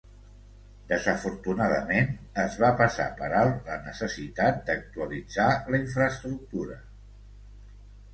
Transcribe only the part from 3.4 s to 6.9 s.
alt la necessitat d'actualitzar la infraestructura.